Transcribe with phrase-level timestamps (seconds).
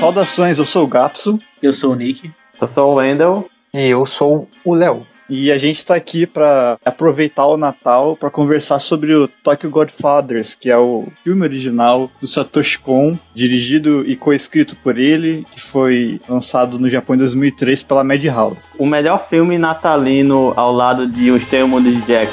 [0.00, 1.38] Saudações, eu sou o Gapso.
[1.62, 2.30] Eu sou o Nick.
[2.58, 3.46] Eu sou o Wendel.
[3.74, 5.06] E eu sou o Léo.
[5.28, 10.54] E a gente está aqui para aproveitar o Natal para conversar sobre o Tokyo Godfathers,
[10.54, 16.18] que é o filme original do Satoshi Kon, dirigido e coescrito por ele, que foi
[16.26, 18.56] lançado no Japão em 2003 pela Madhouse.
[18.78, 22.32] O melhor filme natalino ao lado de O Estranho Mundo de Jack.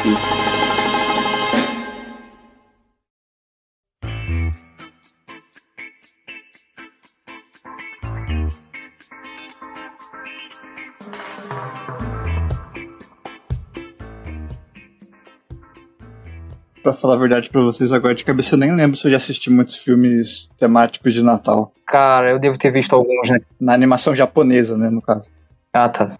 [16.87, 19.17] Pra falar a verdade pra vocês agora de cabeça, eu nem lembro se eu já
[19.17, 21.73] assisti muitos filmes temáticos de Natal.
[21.85, 23.39] Cara, eu devo ter visto alguns, né?
[23.59, 25.25] Na animação japonesa, né, no caso.
[25.73, 26.17] Ah, tá.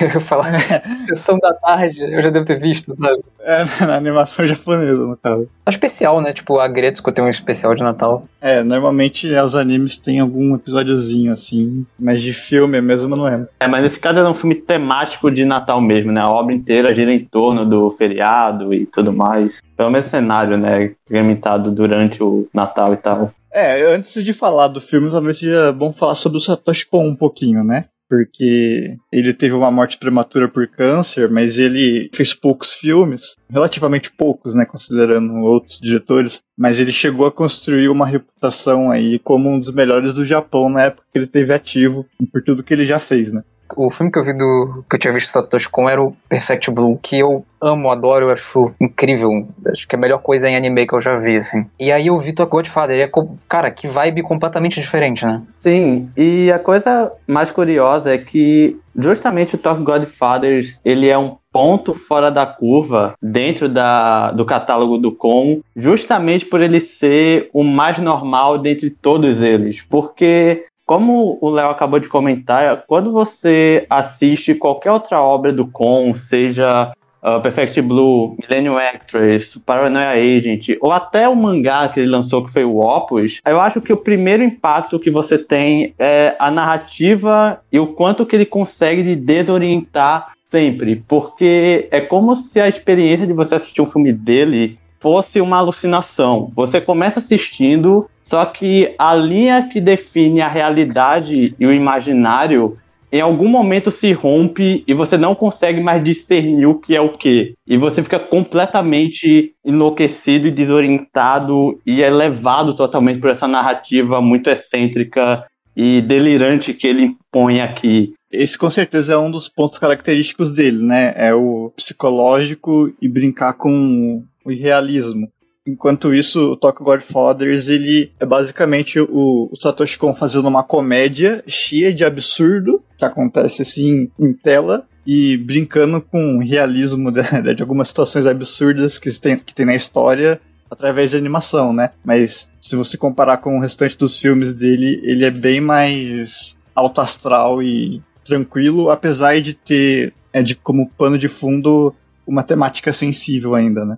[0.14, 0.58] Eu falar
[1.06, 3.20] sessão da tarde, eu já devo ter visto, sabe?
[3.40, 5.48] É, na animação japonesa, no caso.
[5.66, 6.32] É especial, né?
[6.32, 8.24] Tipo, a Gretzko tem um especial de Natal.
[8.40, 13.24] É, normalmente é, os animes têm algum episódiozinho assim, mas de filme mesmo eu não
[13.24, 13.48] lembro.
[13.60, 16.20] É, mas nesse caso é um filme temático de Natal mesmo, né?
[16.20, 19.60] A obra inteira gira em torno do feriado e tudo mais.
[19.76, 20.92] É o mesmo cenário, né?
[21.06, 23.32] Implementado durante o Natal e tal.
[23.52, 27.16] É, antes de falar do filme, talvez seja bom falar sobre o Satoshi Kon um
[27.16, 27.86] pouquinho, né?
[28.10, 34.52] Porque ele teve uma morte prematura por câncer, mas ele fez poucos filmes, relativamente poucos,
[34.52, 39.72] né, considerando outros diretores, mas ele chegou a construir uma reputação aí como um dos
[39.72, 43.32] melhores do Japão na época que ele esteve ativo, por tudo que ele já fez,
[43.32, 43.44] né?
[43.76, 44.84] O filme que eu vi do.
[44.88, 48.30] que eu tinha visto Satoshi Kon era o Perfect Blue, que eu amo, adoro, eu
[48.30, 49.46] acho incrível.
[49.66, 51.66] Acho que é a melhor coisa em anime que eu já vi, assim.
[51.78, 53.10] E aí eu vi Tokyo Godfather, e é,
[53.48, 55.42] cara, que vibe completamente diferente, né?
[55.58, 61.36] Sim, e a coisa mais curiosa é que justamente o Tokyo Godfathers, ele é um
[61.52, 67.64] ponto fora da curva dentro da, do catálogo do Kon, justamente por ele ser o
[67.64, 74.56] mais normal dentre todos eles, porque como o Léo acabou de comentar, quando você assiste
[74.56, 76.92] qualquer outra obra do Kon, seja
[77.22, 82.52] uh, Perfect Blue, Millennium Actress, Paranoia Agent, ou até o mangá que ele lançou, que
[82.52, 87.60] foi o Opus, eu acho que o primeiro impacto que você tem é a narrativa
[87.70, 93.28] e o quanto que ele consegue de desorientar sempre, porque é como se a experiência
[93.28, 96.52] de você assistir um filme dele fosse uma alucinação.
[96.54, 102.78] Você começa assistindo só que a linha que define a realidade e o imaginário
[103.12, 107.10] em algum momento se rompe e você não consegue mais discernir o que é o
[107.10, 107.54] que.
[107.66, 114.48] E você fica completamente enlouquecido e desorientado e é levado totalmente por essa narrativa muito
[114.48, 115.44] excêntrica
[115.76, 118.12] e delirante que ele impõe aqui.
[118.30, 121.12] Esse com certeza é um dos pontos característicos dele, né?
[121.16, 125.28] É o psicológico e brincar com o irrealismo.
[125.66, 131.44] Enquanto isso, o Tokyo Godfathers, ele é basicamente o, o Satoshi Kon fazendo uma comédia
[131.46, 137.62] cheia de absurdo, que acontece assim em tela, e brincando com o realismo de, de
[137.62, 140.40] algumas situações absurdas que tem, que tem na história
[140.70, 141.90] através de animação, né?
[142.04, 147.00] Mas se você comparar com o restante dos filmes dele, ele é bem mais alto
[147.00, 151.92] astral e tranquilo, apesar de ter é, de, como pano de fundo
[152.26, 153.96] uma temática sensível ainda, né?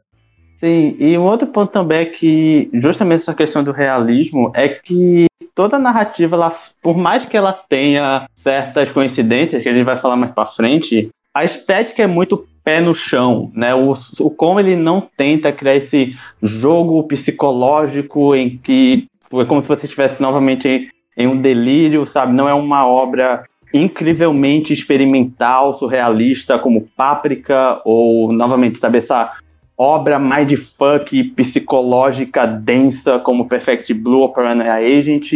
[0.62, 5.26] Sim, e um outro ponto também é que, justamente essa questão do realismo, é que
[5.56, 10.14] toda narrativa, ela, por mais que ela tenha certas coincidências, que a gente vai falar
[10.14, 13.74] mais pra frente, a estética é muito pé no chão, né?
[13.74, 19.68] O, o como ele não tenta criar esse jogo psicológico em que é como se
[19.68, 22.34] você estivesse novamente em, em um delírio, sabe?
[22.34, 23.42] Não é uma obra
[23.74, 29.32] incrivelmente experimental, surrealista, como Páprica, ou, novamente, sabe, essa
[29.76, 35.32] obra mindfuck psicológica densa como Perfect Blue ou Paranoia Agent.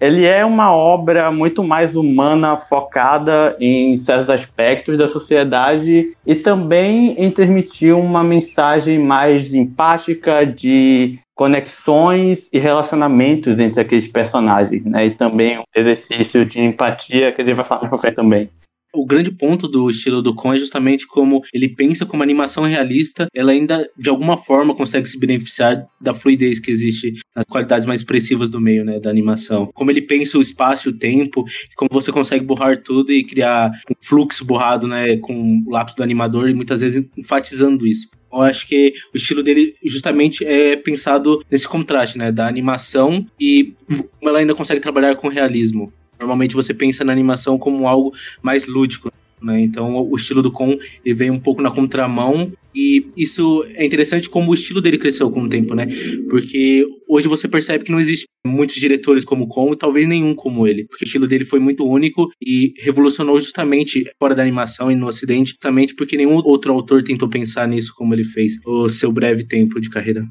[0.00, 7.16] Ele é uma obra muito mais humana, focada em certos aspectos da sociedade e também
[7.18, 15.06] em transmitir uma mensagem mais empática de conexões e relacionamentos entre aqueles personagens, né?
[15.06, 18.50] E também um exercício de empatia que a gente vai falar mais também
[18.98, 23.28] o grande ponto do estilo do Kon é justamente como ele pensa como animação realista,
[23.32, 28.00] ela ainda de alguma forma consegue se beneficiar da fluidez que existe nas qualidades mais
[28.00, 29.70] expressivas do meio, né, da animação.
[29.72, 31.44] Como ele pensa o espaço e o tempo,
[31.76, 36.02] como você consegue borrar tudo e criar um fluxo borrado, né, com o lápis do
[36.02, 38.08] animador e muitas vezes enfatizando isso.
[38.32, 43.74] Eu acho que o estilo dele justamente é pensado nesse contraste, né, da animação e
[43.86, 45.92] como ela ainda consegue trabalhar com realismo.
[46.18, 48.12] Normalmente você pensa na animação como algo
[48.42, 49.10] mais lúdico.
[49.40, 49.60] né?
[49.60, 54.28] Então o estilo do Kon ele vem um pouco na contramão e isso é interessante
[54.28, 55.86] como o estilo dele cresceu com o tempo, né?
[56.28, 60.34] Porque hoje você percebe que não existe muitos diretores como o Kon e talvez nenhum
[60.34, 64.90] como ele, porque o estilo dele foi muito único e revolucionou justamente fora da animação
[64.90, 68.88] e no ocidente, justamente porque nenhum outro autor tentou pensar nisso como ele fez o
[68.88, 70.24] seu breve tempo de carreira.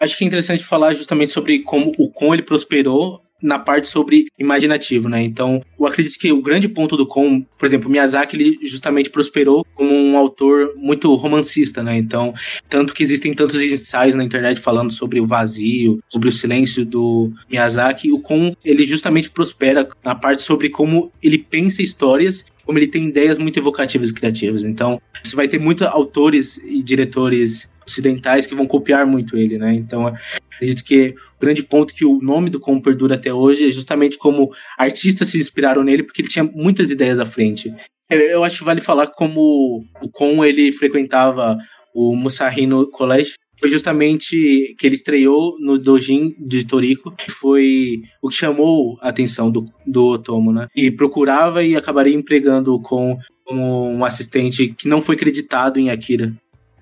[0.00, 4.26] Acho que é interessante falar justamente sobre como o Kon ele prosperou na parte sobre
[4.38, 5.22] imaginativo, né?
[5.22, 9.66] Então, eu acredito que o grande ponto do Kon, por exemplo, Miyazaki, ele justamente prosperou
[9.74, 11.96] como um autor muito romancista, né?
[11.96, 12.34] Então,
[12.68, 17.32] tanto que existem tantos ensaios na internet falando sobre o vazio, sobre o silêncio do
[17.50, 22.86] Miyazaki, o Kon, ele justamente prospera na parte sobre como ele pensa histórias como ele
[22.86, 24.62] tem ideias muito evocativas e criativas.
[24.62, 29.74] Então, você vai ter muitos autores e diretores ocidentais que vão copiar muito ele, né?
[29.74, 30.14] Então,
[30.54, 34.18] acredito que o grande ponto que o nome do Kon perdura até hoje é justamente
[34.18, 37.74] como artistas se inspiraram nele, porque ele tinha muitas ideias à frente.
[38.08, 41.56] Eu acho que vale falar como o Kon ele frequentava
[41.94, 48.30] o Musahino College, foi justamente que ele estreou no Dojin de Toriko, que foi o
[48.30, 50.66] que chamou a atenção do, do Otomo, né?
[50.74, 56.32] E procurava e acabaria empregando com como um assistente que não foi creditado em Akira.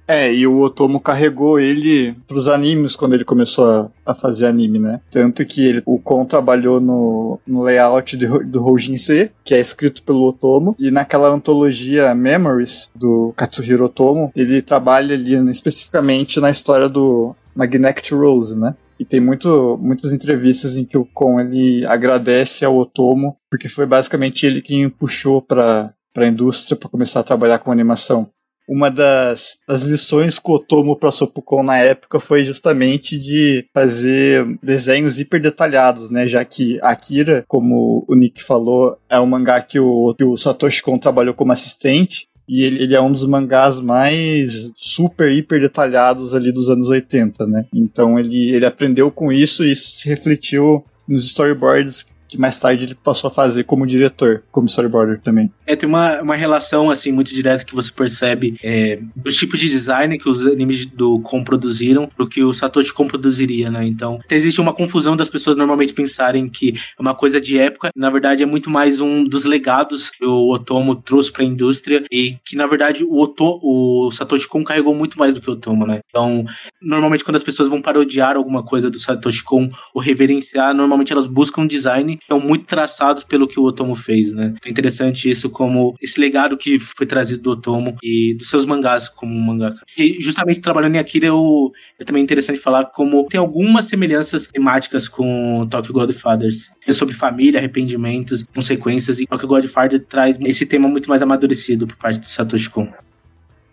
[0.08, 4.78] É, e o Otomo carregou ele pros animes quando ele começou a, a fazer anime,
[4.78, 5.02] né?
[5.10, 10.02] Tanto que ele, o Kon trabalhou no, no layout do, do Houjin-se, que é escrito
[10.02, 16.88] pelo Otomo, e naquela antologia Memories, do Katsuhiro Otomo, ele trabalha ali especificamente na história
[16.88, 18.74] do Magnetic Rose, né?
[18.98, 23.84] E tem muito, muitas entrevistas em que o Kon ele agradece ao Otomo, porque foi
[23.84, 28.28] basicamente ele quem puxou para a indústria para começar a trabalhar com animação
[28.68, 33.66] uma das, das lições que o Otomo passou pro Kon na época foi justamente de
[33.72, 36.28] fazer desenhos hiper detalhados, né?
[36.28, 40.82] Já que Akira, como o Nick falou, é um mangá que o, que o Satoshi
[40.82, 42.28] Kon trabalhou como assistente.
[42.46, 47.46] E ele, ele, é um dos mangás mais super, hiper detalhados ali dos anos 80,
[47.46, 47.62] né?
[47.74, 52.84] Então ele, ele aprendeu com isso e isso se refletiu nos storyboards que mais tarde
[52.84, 55.50] ele passou a fazer como diretor, como storyboarder também.
[55.66, 59.68] É, tem uma, uma relação, assim, muito direta que você percebe é, do tipo de
[59.68, 63.86] design que os animes do Kon produziram do que o Satoshi Kon produziria, né?
[63.86, 68.10] Então, existe uma confusão das pessoas normalmente pensarem que é uma coisa de época, na
[68.10, 72.36] verdade é muito mais um dos legados que o Otomo trouxe para a indústria e
[72.44, 75.86] que, na verdade, o, Oto, o Satoshi Kon carregou muito mais do que o Otomo,
[75.86, 76.00] né?
[76.08, 76.44] Então,
[76.80, 81.26] normalmente quando as pessoas vão parodiar alguma coisa do Satoshi Kon ou reverenciar, normalmente elas
[81.26, 84.54] buscam design são muito traçados pelo que o Otomo fez, né?
[84.64, 89.08] É interessante isso como esse legado que foi trazido do Otomo e dos seus mangás
[89.08, 89.84] como mangaka.
[89.96, 95.08] E justamente trabalhando em Akira, eu, é também interessante falar como tem algumas semelhanças temáticas
[95.08, 96.70] com Tokyo Godfathers.
[96.86, 101.96] É sobre família, arrependimentos, consequências, e Tokyo Godfather traz esse tema muito mais amadurecido por
[101.96, 102.88] parte do Satoshi Kon.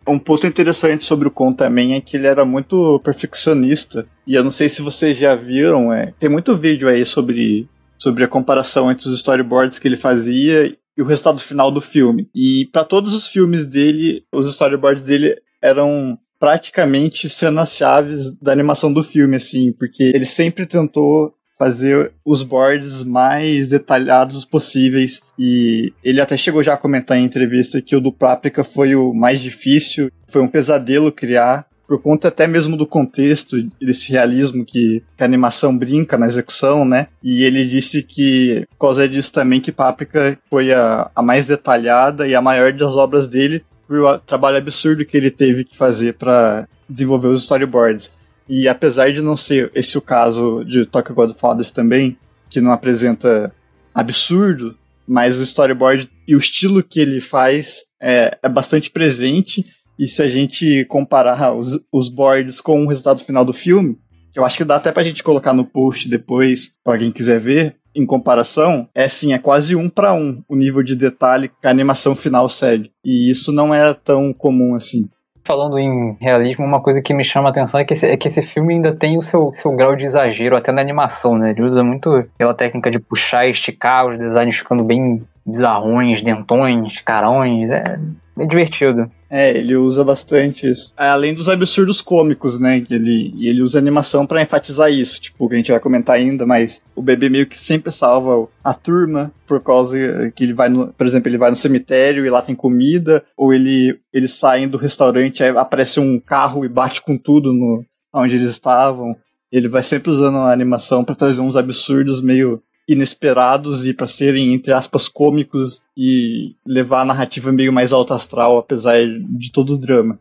[0.07, 4.05] Um ponto interessante sobre o Kon também é que ele era muito perfeccionista.
[4.27, 8.23] E eu não sei se vocês já viram, é, tem muito vídeo aí sobre sobre
[8.23, 12.29] a comparação entre os storyboards que ele fazia e o resultado final do filme.
[12.33, 18.91] E para todos os filmes dele, os storyboards dele eram praticamente cenas chaves da animação
[18.91, 26.19] do filme, assim, porque ele sempre tentou fazer os boards mais detalhados possíveis e ele
[26.19, 30.11] até chegou já a comentar em entrevista que o do Paprika foi o mais difícil,
[30.27, 35.25] foi um pesadelo criar por conta até mesmo do contexto desse realismo que, que, a
[35.25, 37.07] animação brinca na execução, né?
[37.23, 42.27] E ele disse que, por causa disso também, que Páprica foi a, a mais detalhada
[42.27, 46.67] e a maior das obras dele, por trabalho absurdo que ele teve que fazer para
[46.89, 48.11] desenvolver os storyboards.
[48.47, 52.17] E apesar de não ser esse o caso de Tokyo Godfathers também,
[52.49, 53.53] que não apresenta
[53.93, 54.75] absurdo,
[55.07, 59.63] mas o storyboard e o estilo que ele faz é, é bastante presente
[59.97, 63.97] e se a gente comparar os, os boards com o resultado final do filme,
[64.35, 67.75] eu acho que dá até pra gente colocar no post depois, para quem quiser ver,
[67.95, 71.69] em comparação, é sim, é quase um para um o nível de detalhe que a
[71.69, 72.91] animação final segue.
[73.03, 75.05] E isso não é tão comum assim.
[75.45, 78.27] Falando em realismo, uma coisa que me chama a atenção é que esse, é que
[78.27, 81.51] esse filme ainda tem o seu, seu grau de exagero, até na animação, né?
[81.51, 86.99] Ele usa muito pela técnica de puxar e esticar, os designs ficando bem bizarrões, dentões,
[87.01, 87.69] carões.
[87.69, 87.99] É,
[88.37, 89.09] é divertido.
[89.29, 90.93] É, ele usa bastante isso.
[90.97, 92.83] É, além dos absurdos cômicos, né?
[92.89, 95.19] Ele, e ele usa animação para enfatizar isso.
[95.19, 98.73] Tipo, que a gente vai comentar ainda, mas o bebê meio que sempre salva a
[98.73, 99.97] turma por causa
[100.35, 103.53] que ele vai no, por exemplo, ele vai no cemitério e lá tem comida, ou
[103.53, 108.35] ele eles saem do restaurante, aí aparece um carro e bate com tudo no onde
[108.35, 109.15] eles estavam.
[109.51, 114.53] Ele vai sempre usando a animação para trazer uns absurdos meio inesperados e para serem,
[114.53, 119.77] entre aspas, cômicos e levar a narrativa meio mais alto astral, apesar de todo o
[119.77, 120.19] drama.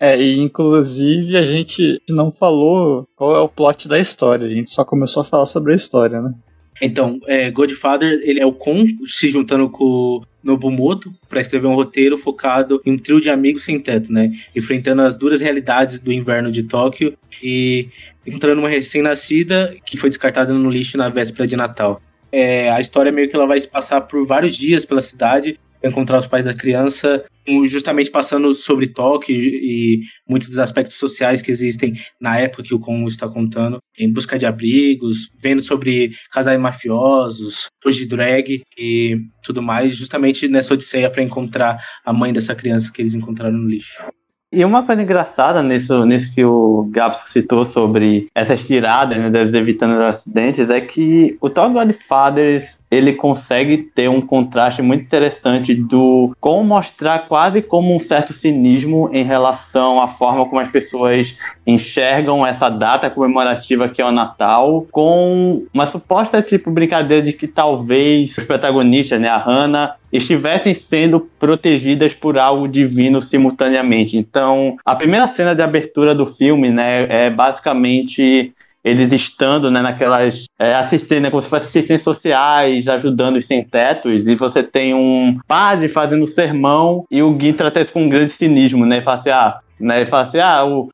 [0.00, 4.72] É, e inclusive a gente não falou qual é o plot da história, a gente
[4.72, 6.34] só começou a falar sobre a história, né?
[6.80, 12.16] Então, é, Godfather, ele é o Kon se juntando com Nobumoto para escrever um roteiro
[12.16, 14.32] focado em um trio de amigos sem teto, né?
[14.54, 17.88] Enfrentando as duras realidades do inverno de Tóquio e
[18.26, 22.00] entrando uma recém-nascida que foi descartada no lixo na véspera de Natal.
[22.30, 26.18] É, a história meio que ela vai se passar por vários dias pela cidade encontrar
[26.18, 27.24] os pais da criança,
[27.66, 32.80] justamente passando sobre Tóquio e muitos dos aspectos sociais que existem na época que o
[32.80, 39.62] Kon está contando, em busca de abrigos, vendo sobre casais mafiosos, de drag e tudo
[39.62, 44.04] mais, justamente nessa odisseia para encontrar a mãe dessa criança que eles encontraram no lixo.
[44.50, 49.94] E uma coisa engraçada nisso, nisso que o Gabs citou sobre essas tiradas, né, evitando
[49.94, 56.34] os acidentes, é que o Top Godfathers ele consegue ter um contraste muito interessante do
[56.40, 62.46] como mostrar quase como um certo cinismo em relação à forma como as pessoas enxergam
[62.46, 68.36] essa data comemorativa que é o Natal, com uma suposta tipo brincadeira de que talvez
[68.38, 74.16] os protagonistas, né, a Hannah, estivessem sendo protegidas por algo divino simultaneamente.
[74.16, 78.54] Então, a primeira cena de abertura do filme, né, é basicamente
[78.84, 84.26] eles estando né, naquelas é, assistentes, né, como se fossem assistentes sociais, ajudando os sem-tetos,
[84.26, 88.32] e você tem um padre fazendo sermão e o Gui trata isso com um grande
[88.32, 88.98] cinismo, né?
[88.98, 90.90] E fala assim, ah, né, ele fala assim, ah, o,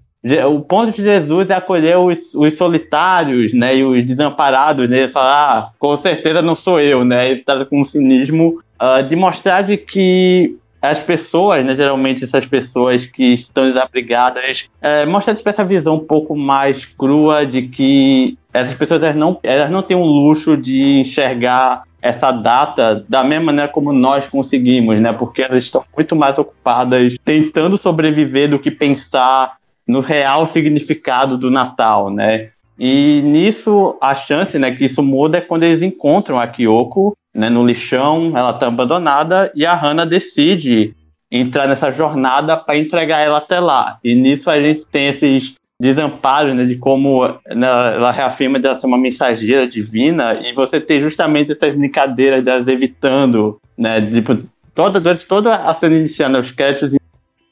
[0.51, 5.01] o ponto de Jesus é acolher os, os solitários, né, e os desamparados, né?
[5.01, 7.31] Ele fala, ah, com certeza não sou eu, né?
[7.31, 12.45] Ele trata com um cinismo uh, de mostrar de que as pessoas, né, geralmente essas
[12.45, 18.37] pessoas que estão desabrigadas, é, mostra tipo, essa visão um pouco mais crua de que
[18.53, 23.47] essas pessoas elas não, elas não têm o luxo de enxergar essa data da mesma
[23.47, 25.11] maneira como nós conseguimos, né?
[25.15, 29.57] Porque elas estão muito mais ocupadas tentando sobreviver do que pensar
[29.89, 32.51] no real significado do Natal, né?
[32.79, 37.51] E nisso, a chance né, que isso muda é quando eles encontram a Kyoko né,
[37.51, 40.95] no lixão, ela está abandonada e a Hannah decide
[41.31, 43.99] entrar nessa jornada para entregar ela até lá.
[44.05, 48.79] E nisso a gente tem esses desamparos né, de como né, ela reafirma de ela
[48.79, 54.39] ser uma mensageira divina e você tem justamente essas brincadeiras delas evitando, né, tipo,
[54.75, 56.95] toda, toda a cena inicial, né, os créditos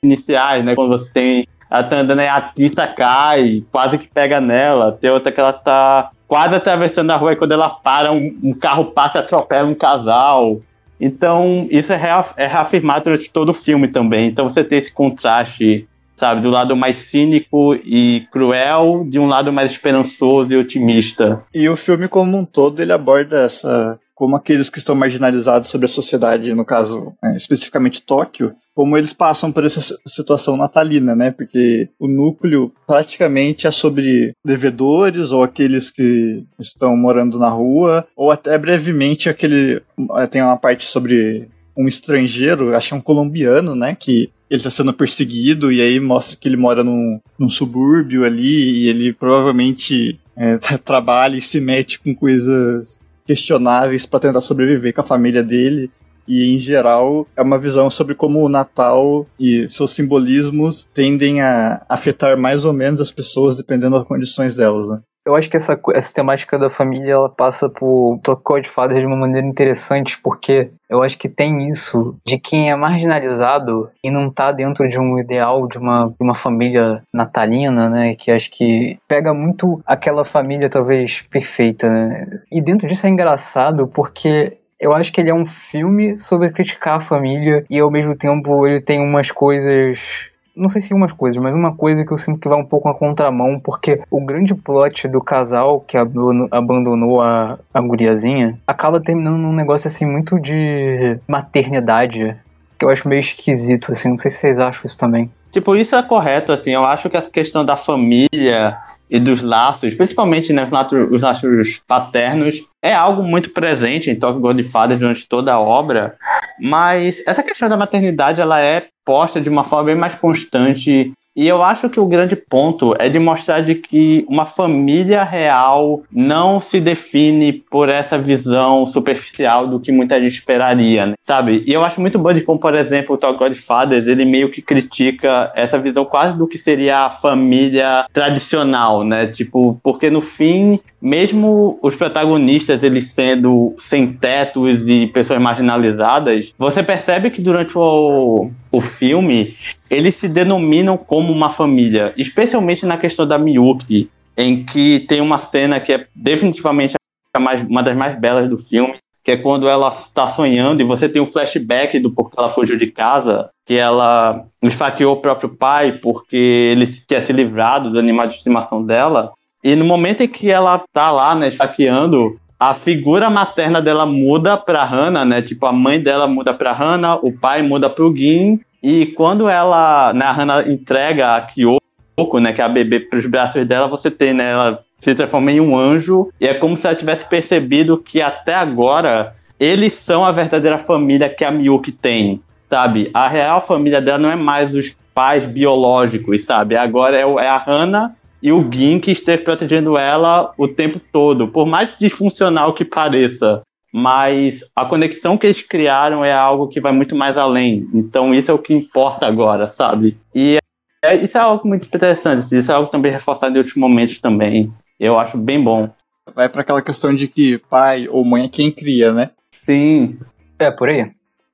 [0.05, 4.43] iniciais, né, quando você tem ela tá andando e a artista cai, quase que pega
[4.43, 4.93] nela.
[4.93, 8.53] Tem outra que ela tá quase atravessando a rua e quando ela para, um, um
[8.53, 10.61] carro passa e atropela um casal.
[11.01, 11.97] Então, isso é,
[12.37, 14.29] é reafirmado durante todo o filme também.
[14.29, 15.89] Então, você tem esse contraste,
[16.19, 21.43] sabe, do lado mais cínico e cruel, de um lado mais esperançoso e otimista.
[21.55, 25.87] E o filme, como um todo, ele aborda essa como aqueles que estão marginalizados sobre
[25.87, 31.33] a sociedade, no caso, é, especificamente Tóquio, como eles passam por essa situação natalina, né?
[31.33, 38.31] Porque o núcleo praticamente é sobre devedores ou aqueles que estão morando na rua, ou
[38.31, 39.83] até brevemente aquele
[40.15, 43.97] é, tem uma parte sobre um estrangeiro, acho que é um colombiano, né?
[43.99, 48.85] Que ele está sendo perseguido e aí mostra que ele mora num, num subúrbio ali
[48.85, 55.01] e ele provavelmente é, trabalha e se mete com coisas questionáveis para tentar sobreviver com
[55.01, 55.91] a família dele.
[56.27, 61.85] E, em geral, é uma visão sobre como o Natal e seus simbolismos tendem a
[61.89, 65.01] afetar mais ou menos as pessoas dependendo das condições delas, né?
[65.25, 68.21] Eu acho que essa, essa temática da família ela passa por
[68.65, 73.89] Fadas de uma maneira interessante, porque eu acho que tem isso de quem é marginalizado
[74.03, 78.15] e não tá dentro de um ideal de uma, de uma família natalina, né?
[78.17, 82.41] Que acho que pega muito aquela família talvez perfeita, né?
[82.51, 86.99] E dentro disso é engraçado porque eu acho que ele é um filme sobre criticar
[86.99, 91.43] a família e ao mesmo tempo ele tem umas coisas não sei se umas coisas,
[91.43, 94.55] mas uma coisa que eu sinto que vai um pouco na contramão, porque o grande
[94.55, 101.19] plot do casal que abandonou a, a guriazinha acaba terminando num negócio assim muito de
[101.27, 102.37] maternidade,
[102.79, 105.31] que eu acho meio esquisito, assim, não sei se vocês acham isso também.
[105.51, 108.79] Tipo, isso é correto, assim, eu acho que essa questão da família
[109.11, 110.67] e dos laços, principalmente né,
[111.11, 116.17] os laços paternos, é algo muito presente em Talk Godfather durante toda a obra,
[116.63, 121.49] mas essa questão da maternidade ela é posta de uma forma bem mais constante E
[121.49, 126.61] eu acho que o grande ponto é de mostrar de que uma família real não
[126.61, 131.15] se define por essa visão superficial do que muita gente esperaria, né?
[131.27, 131.63] sabe?
[131.67, 134.61] E eu acho muito bom de como, por exemplo, o Talk Godfathers, ele meio que
[134.61, 139.27] critica essa visão quase do que seria a família tradicional, né?
[139.27, 146.83] Tipo, porque no fim, mesmo os protagonistas, eles sendo sem tetos e pessoas marginalizadas, você
[146.83, 149.57] percebe que durante o, o filme,
[149.93, 155.39] eles se denominam como uma família, especialmente na questão da Miyuki, em que tem uma
[155.39, 156.95] cena que é definitivamente
[157.39, 161.11] mais, uma das mais belas do filme, que é quando ela está sonhando e você
[161.11, 165.93] tem um flashback do porquê ela fugiu de casa, que ela esfaqueou o próprio pai
[165.93, 169.33] porque ele tinha se livrado do animal de estimação dela.
[169.63, 174.57] E no momento em que ela tá lá, né, esfaqueando, a figura materna dela muda
[174.57, 175.43] pra Hannah, né?
[175.43, 178.59] Tipo, a mãe dela muda pra Hannah, o pai muda pro Gin.
[178.83, 183.27] E quando ela, né, a Hannah entrega a Kyoko, né, que é a bebê, pros
[183.27, 186.31] braços dela, você tem, né, ela se transforma em um anjo.
[186.41, 191.29] E é como se ela tivesse percebido que até agora eles são a verdadeira família
[191.29, 193.11] que a Miyuki tem, sabe?
[193.15, 196.77] A real família dela não é mais os pais biológicos, sabe?
[196.77, 198.13] Agora é, é a Hannah
[198.43, 203.63] e o Gin que esteve protegendo ela o tempo todo, por mais disfuncional que pareça.
[203.93, 207.87] Mas a conexão que eles criaram é algo que vai muito mais além.
[207.93, 210.17] Então isso é o que importa agora, sabe?
[210.35, 210.57] E
[211.05, 212.57] é, isso é algo muito interessante.
[212.57, 214.73] Isso é algo também reforçado em outros momentos também.
[214.99, 215.91] Eu acho bem bom.
[216.35, 219.31] Vai para aquela questão de que pai ou mãe é quem cria, né?
[219.67, 220.19] Sim.
[220.59, 221.11] É, por aí.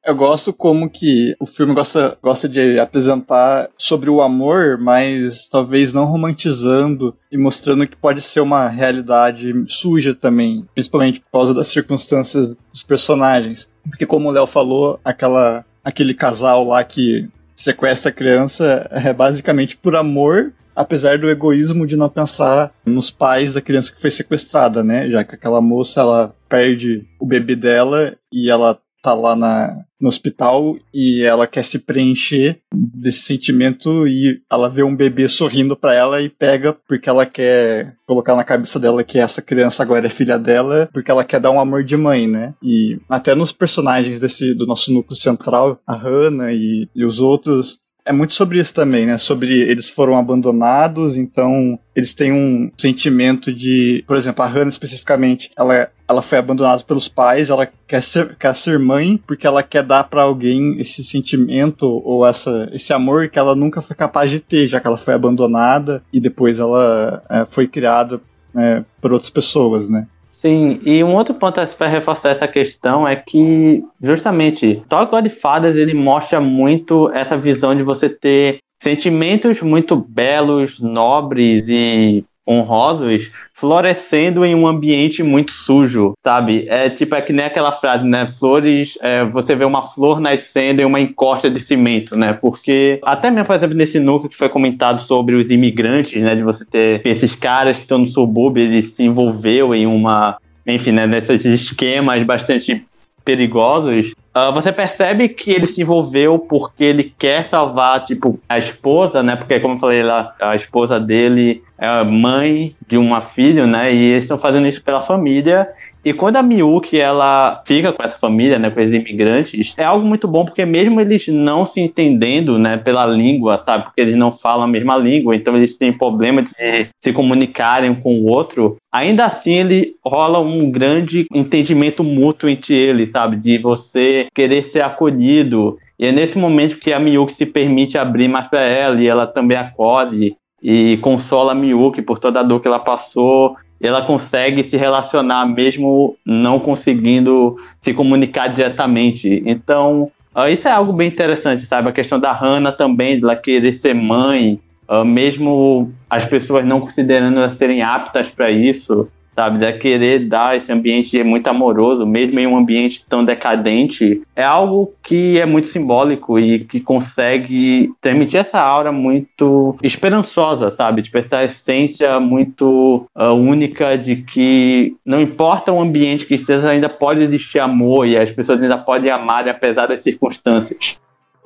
[0.08, 5.92] Eu gosto como que o filme gosta, gosta de apresentar sobre o amor, mas talvez
[5.92, 11.68] não romantizando e mostrando que pode ser uma realidade suja também, principalmente por causa das
[11.68, 13.68] circunstâncias dos personagens.
[13.86, 19.76] Porque como o Léo falou, aquela, aquele casal lá que sequestra a criança é basicamente
[19.76, 24.84] por amor apesar do egoísmo de não pensar nos pais da criança que foi sequestrada,
[24.84, 25.10] né?
[25.10, 30.08] Já que aquela moça ela perde o bebê dela e ela tá lá na, no
[30.08, 35.94] hospital e ela quer se preencher desse sentimento e ela vê um bebê sorrindo para
[35.94, 40.10] ela e pega porque ela quer colocar na cabeça dela que essa criança agora é
[40.10, 42.54] filha dela, porque ela quer dar um amor de mãe, né?
[42.62, 47.78] E até nos personagens desse do nosso núcleo central, a Hannah e, e os outros,
[48.08, 49.18] é muito sobre isso também, né?
[49.18, 55.50] Sobre eles foram abandonados, então eles têm um sentimento de, por exemplo, a Hannah especificamente,
[55.54, 59.83] ela, ela foi abandonada pelos pais, ela quer ser, quer ser mãe porque ela quer
[59.83, 64.40] dar para alguém esse sentimento ou essa, esse amor que ela nunca foi capaz de
[64.40, 68.18] ter, já que ela foi abandonada e depois ela é, foi criada
[68.56, 70.06] é, por outras pessoas, né?
[70.40, 75.94] Sim, e um outro ponto para reforçar essa questão é que, justamente, Talk Godfathers ele
[75.94, 84.54] mostra muito essa visão de você ter sentimentos muito belos, nobres e honrosos florescendo em
[84.54, 86.66] um ambiente muito sujo, sabe?
[86.68, 88.26] É tipo, é que nem aquela frase, né?
[88.38, 92.32] Flores, é, você vê uma flor nascendo em uma encosta de cimento, né?
[92.32, 96.37] Porque até mesmo, por exemplo, nesse núcleo que foi comentado sobre os imigrantes, né?
[96.37, 100.92] De você ter esses caras que estão no subúrbio, ele se envolveu em uma, enfim,
[100.92, 101.08] né?
[101.08, 102.87] Nesses esquemas bastante
[103.24, 109.22] perigosos, uh, você percebe que ele se envolveu porque ele quer salvar, tipo, a esposa,
[109.22, 109.37] né?
[109.37, 113.92] Porque, como eu falei lá, a esposa dele é mãe de uma filha, né?
[113.92, 115.68] E eles estão fazendo isso pela família.
[116.04, 120.06] E quando a Miyuki ela fica com essa família, né, com os imigrantes, é algo
[120.06, 124.32] muito bom porque mesmo eles não se entendendo, né, pela língua, sabe, porque eles não
[124.32, 129.24] falam a mesma língua, então eles têm problema de se comunicarem com o outro, ainda
[129.24, 135.78] assim ele rola um grande entendimento mútuo entre eles, sabe, de você querer ser acolhido.
[135.98, 139.26] E é nesse momento que a Miyuki se permite abrir mais para ela e ela
[139.26, 144.77] também acolhe e consola Miyuki por toda a dor que ela passou ela consegue se
[144.77, 149.42] relacionar mesmo não conseguindo se comunicar diretamente.
[149.47, 151.88] Então, uh, isso é algo bem interessante, sabe?
[151.88, 156.81] A questão da Hannah também, de ela querer ser mãe, uh, mesmo as pessoas não
[156.81, 159.59] considerando ela serem aptas para isso sabe?
[159.59, 164.92] De querer dar esse ambiente muito amoroso, mesmo em um ambiente tão decadente, é algo
[165.01, 171.03] que é muito simbólico e que consegue transmitir essa aura muito esperançosa, sabe?
[171.03, 176.88] Tipo, essa essência muito uh, única de que não importa o ambiente que esteja, ainda
[176.88, 180.96] pode existir amor e as pessoas ainda podem amar apesar das circunstâncias.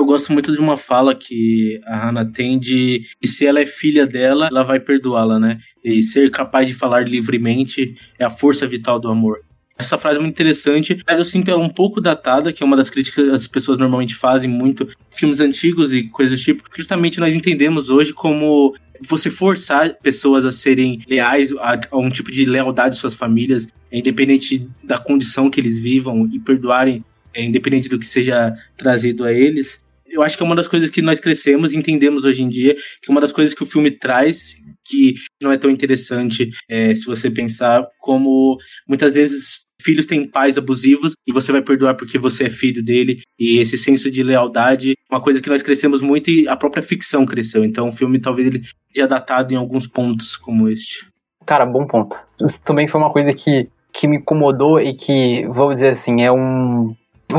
[0.03, 3.65] Eu gosto muito de uma fala que a Hannah tem de que se ela é
[3.65, 5.61] filha dela, ela vai perdoá-la, né?
[5.85, 9.39] E ser capaz de falar livremente é a força vital do amor.
[9.79, 12.77] Essa frase é muito interessante, mas eu sinto ela um pouco datada, que é uma
[12.77, 17.21] das críticas que as pessoas normalmente fazem muito filmes antigos e coisas do tipo, justamente
[17.21, 18.75] nós entendemos hoje como
[19.07, 23.69] você forçar pessoas a serem leais a, a um tipo de lealdade às suas famílias,
[23.93, 29.33] independente da condição que eles vivam e perdoarem, é, independente do que seja trazido a
[29.33, 29.81] eles.
[30.13, 32.75] Eu acho que é uma das coisas que nós crescemos e entendemos hoje em dia,
[32.75, 36.95] que é uma das coisas que o filme traz, que não é tão interessante é,
[36.95, 42.19] se você pensar, como muitas vezes filhos têm pais abusivos e você vai perdoar porque
[42.19, 43.23] você é filho dele.
[43.39, 47.27] E esse senso de lealdade, uma coisa que nós crescemos muito e a própria ficção
[47.27, 47.65] cresceu.
[47.65, 51.07] Então o filme talvez ele seja datado em alguns pontos como este.
[51.45, 52.17] Cara, bom ponto.
[52.41, 56.31] Isso também foi uma coisa que, que me incomodou e que, vou dizer assim, é
[56.31, 56.95] um.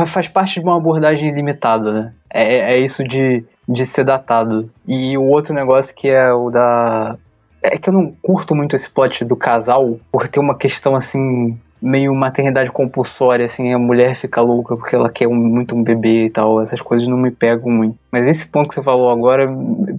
[0.07, 2.13] Faz parte de uma abordagem limitada, né?
[2.31, 4.69] É, é isso de, de ser datado.
[4.87, 7.17] E o outro negócio que é o da.
[7.61, 11.57] É que eu não curto muito esse plot do casal, porque tem uma questão assim
[11.83, 16.27] meio maternidade compulsória, assim, a mulher fica louca porque ela quer um, muito um bebê
[16.27, 17.97] e tal, essas coisas não me pegam muito.
[18.09, 19.49] Mas esse ponto que você falou agora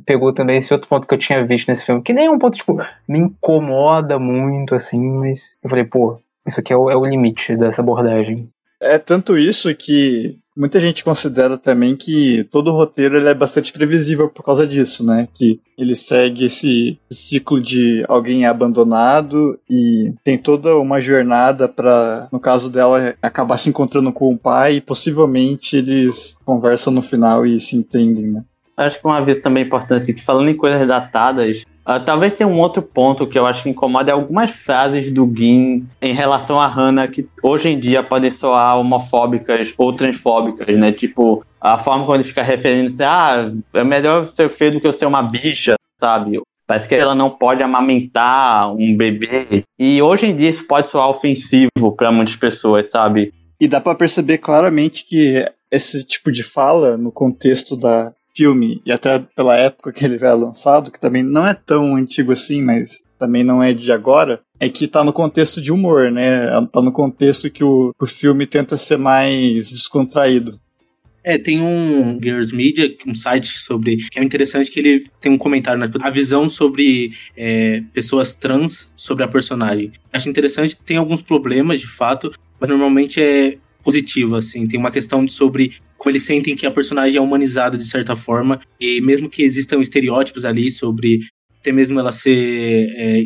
[0.07, 2.39] pegou também esse outro ponto que eu tinha visto nesse filme, que nem é um
[2.39, 6.97] ponto, tipo, me incomoda muito, assim, mas eu falei, pô, isso aqui é o, é
[6.97, 8.49] o limite dessa abordagem.
[8.85, 13.73] É tanto isso que muita gente considera também que todo o roteiro ele é bastante
[13.73, 15.29] previsível por causa disso, né?
[15.35, 22.29] Que ele segue esse ciclo de alguém é abandonado e tem toda uma jornada para,
[22.33, 27.45] no caso dela, acabar se encontrando com o pai e possivelmente eles conversam no final
[27.45, 28.45] e se entendem, né?
[28.77, 32.59] Acho que uma vez também importante que falando em coisas datadas, Uh, talvez tenha um
[32.59, 36.67] outro ponto que eu acho que incomoda é algumas frases do Gin em relação a
[36.67, 40.93] Hannah que hoje em dia podem soar homofóbicas ou transfóbicas, né?
[40.93, 44.95] Tipo, a forma como ele fica referindo-se, ah, é melhor ser feio do que eu
[44.95, 46.41] ser uma bicha, sabe?
[46.67, 49.63] Parece que ela não pode amamentar um bebê.
[49.79, 53.35] E hoje em dia isso pode soar ofensivo para muitas pessoas, sabe?
[53.61, 58.93] E dá para perceber claramente que esse tipo de fala, no contexto da, filme, e
[58.93, 63.03] até pela época que ele foi lançado, que também não é tão antigo assim, mas
[63.19, 66.49] também não é de agora, é que tá no contexto de humor, né?
[66.73, 70.61] Tá no contexto que o, o filme tenta ser mais descontraído.
[71.23, 73.97] É, tem um Girls Media, um site sobre.
[73.97, 75.91] que é interessante que ele tem um comentário, né?
[76.03, 79.91] A visão sobre é, pessoas trans sobre a personagem.
[80.13, 84.67] Acho interessante, tem alguns problemas de fato, mas normalmente é positivo, assim.
[84.67, 88.61] Tem uma questão sobre como eles sentem que a personagem é humanizada de certa forma,
[88.79, 91.21] e mesmo que existam estereótipos ali sobre
[91.59, 93.25] até mesmo ela ser é,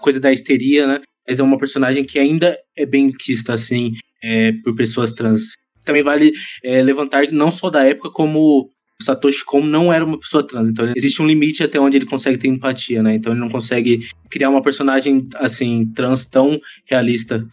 [0.00, 1.00] coisa da histeria, né?
[1.28, 5.54] Mas é uma personagem que ainda é bem quista, assim, é, por pessoas trans.
[5.84, 8.70] Também vale é, levantar não só da época, como o
[9.02, 12.38] Satoshi Kon não era uma pessoa trans, então existe um limite até onde ele consegue
[12.38, 13.16] ter empatia, né?
[13.16, 17.44] Então ele não consegue criar uma personagem assim trans tão realista.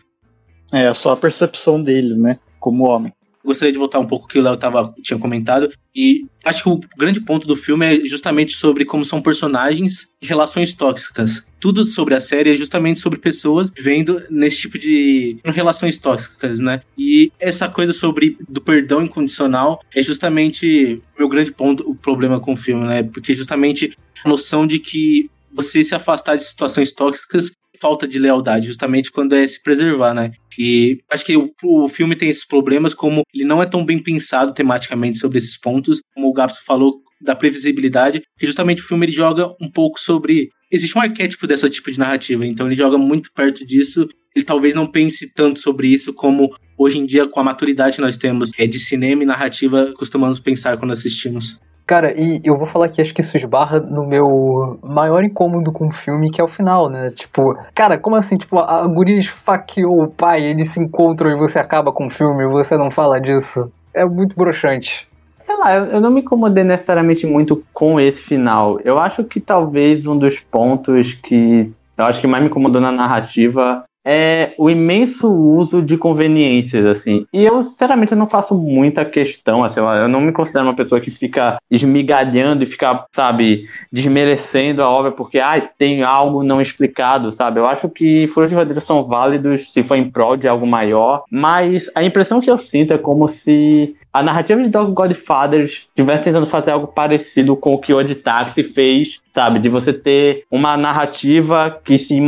[0.71, 2.37] É, só a percepção dele, né?
[2.59, 3.11] Como homem
[3.47, 5.71] gostaria de voltar um pouco que o Léo tava, tinha comentado.
[5.95, 10.27] E acho que o grande ponto do filme é justamente sobre como são personagens e
[10.27, 11.47] relações tóxicas.
[11.59, 16.81] Tudo sobre a série é justamente sobre pessoas vivendo nesse tipo de relações tóxicas, né?
[16.97, 22.39] E essa coisa sobre do perdão incondicional é justamente o meu grande ponto, o problema
[22.39, 23.01] com o filme, né?
[23.01, 28.67] Porque justamente a noção de que você se afastar de situações tóxicas falta de lealdade,
[28.67, 30.31] justamente quando é se preservar, né?
[30.57, 34.01] E acho que o, o filme tem esses problemas, como ele não é tão bem
[34.01, 39.05] pensado tematicamente sobre esses pontos, como o Gapso falou, da previsibilidade, que justamente o filme
[39.05, 40.49] ele joga um pouco sobre.
[40.71, 44.07] Existe um arquétipo dessa tipo de narrativa, então ele joga muito perto disso.
[44.35, 48.01] Ele talvez não pense tanto sobre isso como hoje em dia, com a maturidade que
[48.01, 51.59] nós temos é, de cinema e narrativa, costumamos pensar quando assistimos.
[51.87, 55.87] Cara, e eu vou falar que acho que isso esbarra no meu maior incômodo com
[55.87, 57.07] o filme, que é o final, né?
[57.15, 58.37] Tipo, cara, como assim?
[58.37, 62.45] Tipo, a guria esfaqueou o pai, eles se encontram e você acaba com o filme
[62.45, 63.71] você não fala disso.
[63.93, 65.07] É muito broxante.
[65.43, 68.81] Sei lá, eu não me incomodei necessariamente muito com esse final.
[68.83, 72.91] Eu acho que talvez um dos pontos que eu acho que mais me incomodou na
[72.91, 77.25] narrativa é o imenso uso de conveniências, assim.
[77.33, 81.11] E eu, sinceramente, não faço muita questão, assim, eu não me considero uma pessoa que
[81.11, 87.59] fica esmigalhando e fica, sabe, desmerecendo a obra porque, ai, tem algo não explicado, sabe?
[87.59, 91.25] Eu acho que furos de roteiro são válidos se for em prol de algo maior,
[91.29, 96.23] mas a impressão que eu sinto é como se a narrativa de Dog Godfathers estivesse
[96.23, 99.59] tentando fazer algo parecido com o que o Taxi fez, sabe?
[99.59, 102.19] De você ter uma narrativa que, se,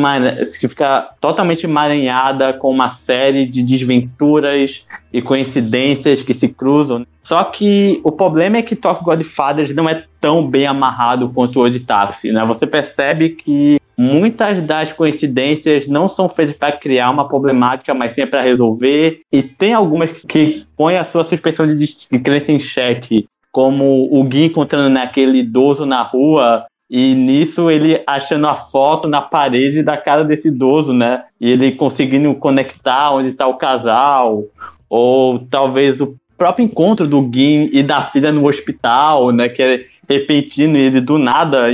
[0.60, 7.06] que fica totalmente emaranhada com uma série de desventuras e coincidências que se cruzam.
[7.24, 11.80] Só que o problema é que Talk Godfathers não é tão bem amarrado quanto o
[11.80, 12.44] Taxi, né?
[12.46, 18.26] Você percebe que muitas das coincidências não são feitas para criar uma problemática, mas sim
[18.26, 19.22] para resolver.
[19.32, 24.46] E tem algumas que põem a sua suspensão de crença em xeque, como o Gui
[24.46, 30.23] encontrando naquele idoso na rua e nisso ele achando a foto na parede da cara
[30.23, 31.23] desse idoso, né?
[31.39, 34.43] E ele conseguindo conectar onde está o casal,
[34.89, 39.49] ou talvez o próprio encontro do Gui e da filha no hospital, né?
[39.49, 41.65] Que é repentino e ele do nada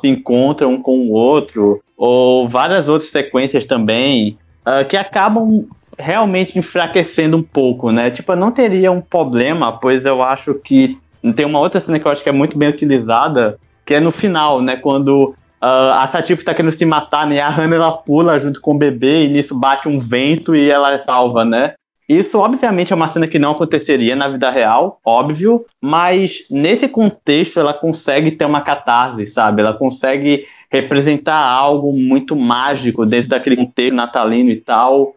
[0.00, 5.66] se encontra um com o outro, ou várias outras sequências também, uh, que acabam
[5.98, 8.10] realmente enfraquecendo um pouco, né?
[8.10, 10.98] Tipo, eu não teria um problema, pois eu acho que
[11.36, 14.12] tem uma outra cena que eu acho que é muito bem utilizada, que é no
[14.12, 14.76] final, né?
[14.76, 17.38] Quando Uh, a Satif tá querendo se matar, né?
[17.38, 20.92] A Hannah ela pula junto com o bebê e nisso bate um vento e ela
[20.92, 21.74] é salva, né?
[22.08, 27.60] Isso, obviamente, é uma cena que não aconteceria na vida real, óbvio, mas nesse contexto
[27.60, 29.62] ela consegue ter uma catarse, sabe?
[29.62, 35.14] Ela consegue representar algo muito mágico dentro daquele contexto natalino e tal.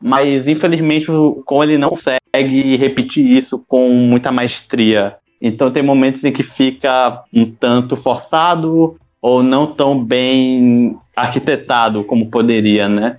[0.00, 1.06] Mas, infelizmente,
[1.44, 5.16] como ele não consegue repetir isso com muita maestria.
[5.40, 12.30] Então, tem momentos em que fica um tanto forçado ou não tão bem arquitetado como
[12.30, 13.18] poderia, né?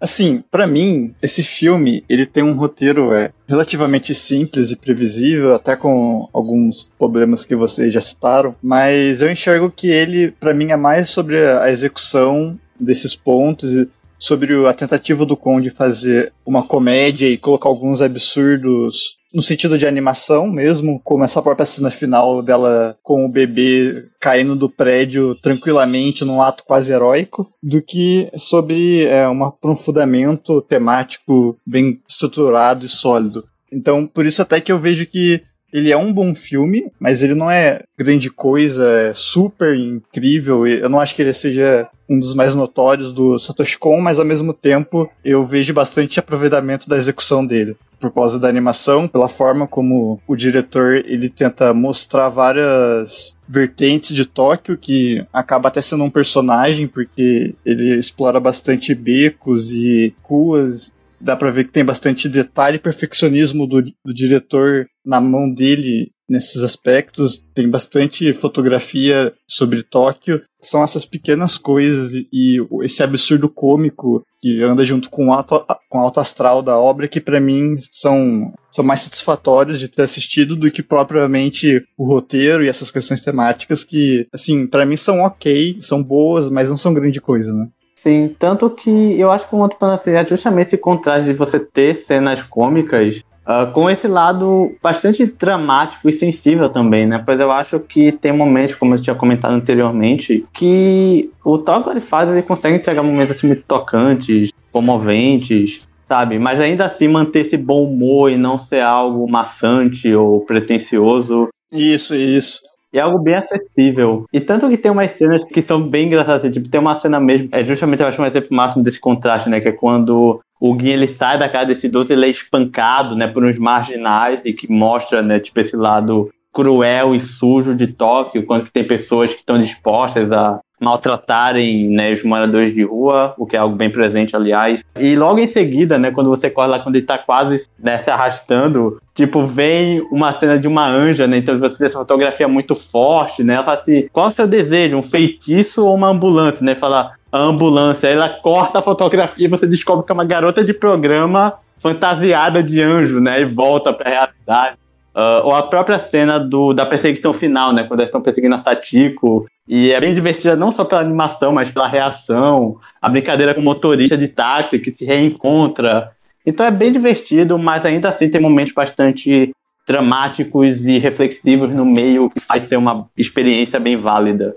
[0.00, 5.76] Assim, para mim, esse filme, ele tem um roteiro é, relativamente simples e previsível, até
[5.76, 10.76] com alguns problemas que vocês já citaram, mas eu enxergo que ele, para mim, é
[10.76, 17.26] mais sobre a execução desses pontos e sobre a tentativa do Conde fazer uma comédia
[17.26, 22.96] e colocar alguns absurdos no sentido de animação mesmo, como essa própria cena final dela
[23.02, 29.28] com o bebê caindo do prédio tranquilamente num ato quase heróico, do que sobre é,
[29.28, 33.44] um aprofundamento temático bem estruturado e sólido.
[33.72, 35.42] Então, por isso até que eu vejo que
[35.74, 40.64] ele é um bom filme, mas ele não é grande coisa, é super incrível.
[40.64, 44.24] Eu não acho que ele seja um dos mais notórios do Satoshi Kon, mas ao
[44.24, 49.66] mesmo tempo eu vejo bastante aproveitamento da execução dele por causa da animação, pela forma
[49.66, 56.10] como o diretor ele tenta mostrar várias vertentes de Tóquio que acaba até sendo um
[56.10, 62.76] personagem porque ele explora bastante becos e ruas dá para ver que tem bastante detalhe
[62.76, 67.42] e perfeccionismo do, do diretor na mão dele nesses aspectos.
[67.54, 70.42] Tem bastante fotografia sobre Tóquio.
[70.60, 75.98] São essas pequenas coisas e, esse absurdo cômico que anda junto com o alto, com
[75.98, 80.70] alto astral da obra que para mim são, são mais satisfatórios de ter assistido do
[80.70, 86.02] que propriamente o roteiro e essas questões temáticas que, assim, para mim são ok, são
[86.02, 87.68] boas, mas não são grande coisa, né?
[87.96, 91.58] Sim, tanto que eu acho que o Monte Panaceia é justamente esse contraste de você
[91.58, 97.22] ter cenas cômicas uh, com esse lado bastante dramático e sensível também, né?
[97.24, 102.00] Pois eu acho que tem momentos, como eu tinha comentado anteriormente, que o Talk ele
[102.00, 106.38] faz, ele consegue entregar momentos assim, muito tocantes, comoventes, sabe?
[106.38, 111.48] Mas ainda assim manter esse bom humor e não ser algo maçante ou pretencioso.
[111.72, 112.60] Isso, isso.
[112.92, 114.24] É algo bem acessível.
[114.32, 116.52] E tanto que tem umas cenas que são bem engraçadas.
[116.52, 117.48] Tipo, tem uma cena mesmo.
[117.50, 119.60] É justamente, eu acho, um exemplo máximo desse contraste, né?
[119.60, 123.26] Que é quando o Gui ele sai da casa desse idoso, ele é espancado, né?
[123.26, 125.38] Por uns marginais e que mostra, né?
[125.38, 130.60] Tipo, esse lado cruel e sujo de Tóquio, quando tem pessoas que estão dispostas a
[130.80, 134.82] maltratarem né, os moradores de rua, o que é algo bem presente, aliás.
[134.98, 138.10] E logo em seguida, né, quando você corre lá, quando ele tá quase né, se
[138.10, 141.38] arrastando, tipo, vem uma cena de uma anja, né?
[141.38, 143.54] Então você tem essa fotografia muito forte, né?
[143.54, 144.96] Ela fala assim, qual é o seu desejo?
[144.96, 146.74] Um feitiço ou uma ambulância, né?
[146.74, 148.06] Fala, a ambulância.
[148.06, 152.80] Ela corta a fotografia e você descobre que é uma garota de programa fantasiada de
[152.80, 153.40] anjo, né?
[153.40, 154.76] E volta pra realidade.
[155.12, 157.82] Uh, ou a própria cena do, da perseguição final, né?
[157.82, 159.46] Quando eles estão perseguindo a Satiko.
[159.66, 162.76] E é bem divertida não só pela animação, mas pela reação.
[163.02, 166.12] A brincadeira com o motorista de táxi que se reencontra.
[166.46, 169.50] Então é bem divertido, mas ainda assim tem momentos bastante
[169.88, 174.54] dramáticos e reflexivos no meio que faz ser uma experiência bem válida.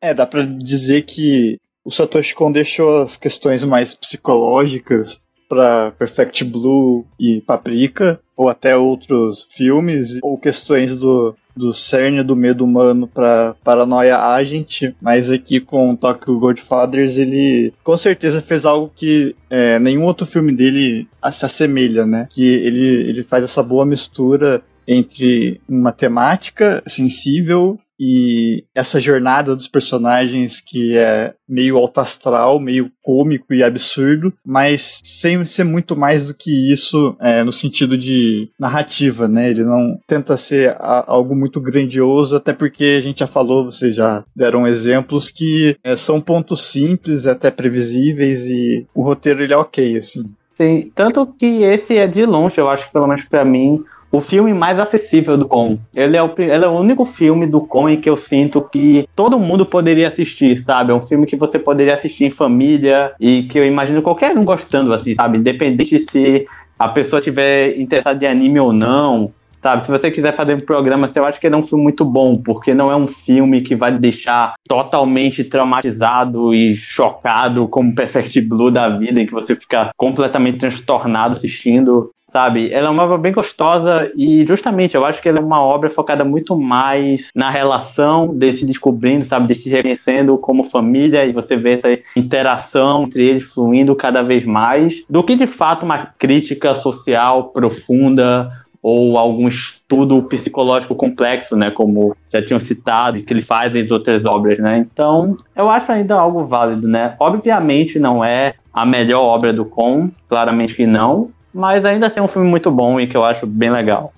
[0.00, 6.44] É, dá pra dizer que o Satoshi Kon deixou as questões mais psicológicas para Perfect
[6.44, 13.08] Blue e Paprika, ou até outros filmes, ou questões do, do cerne do medo humano
[13.08, 19.78] para Paranoia Agent, mas aqui com Tokyo Godfathers ele com certeza fez algo que é,
[19.80, 22.28] nenhum outro filme dele se assemelha, né?
[22.30, 29.68] Que ele, ele faz essa boa mistura entre uma temática sensível e essa jornada dos
[29.68, 36.26] personagens que é meio alto astral, meio cômico e absurdo, mas sem ser muito mais
[36.26, 39.50] do que isso é, no sentido de narrativa, né?
[39.50, 43.94] Ele não tenta ser a, algo muito grandioso, até porque a gente já falou, vocês
[43.94, 49.56] já deram exemplos que é, são pontos simples, até previsíveis e o roteiro ele é
[49.56, 50.32] ok, assim.
[50.56, 54.52] Sim, tanto que esse é de longe, eu acho pelo menos para mim, o filme
[54.52, 55.78] mais acessível do Con.
[55.94, 59.38] Ele é, o, ele é o único filme do Con que eu sinto que todo
[59.38, 60.92] mundo poderia assistir, sabe?
[60.92, 64.44] É um filme que você poderia assistir em família e que eu imagino qualquer um
[64.44, 65.38] gostando, assim, sabe?
[65.38, 66.46] Independente se
[66.78, 69.84] a pessoa tiver interessada em anime ou não, sabe?
[69.84, 72.36] Se você quiser fazer um programa, eu acho que ele é um filme muito bom,
[72.36, 78.70] porque não é um filme que vai deixar totalmente traumatizado e chocado como Perfect Blue
[78.70, 82.72] da vida, em que você fica completamente transtornado assistindo sabe?
[82.72, 85.90] Ela é uma obra bem gostosa e justamente eu acho que ela é uma obra
[85.90, 89.48] focada muito mais na relação de se descobrindo, sabe?
[89.48, 94.44] De se reconhecendo como família e você vê essa interação entre eles fluindo cada vez
[94.44, 98.50] mais, do que de fato uma crítica social profunda
[98.82, 104.24] ou algum estudo psicológico complexo, né, como já tinham citado que ele faz em outras
[104.24, 104.78] obras, né?
[104.78, 107.14] Então, eu acho ainda algo válido, né?
[107.20, 112.22] Obviamente não é a melhor obra do Con, claramente que não, mas ainda assim é
[112.22, 114.12] um filme muito bom e que eu acho bem legal.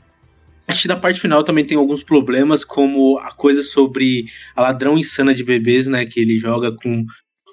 [0.67, 4.97] Acho que da parte final também tem alguns problemas, como a coisa sobre a ladrão
[4.97, 6.07] insana de bebês, né?
[6.07, 7.05] Que ele joga com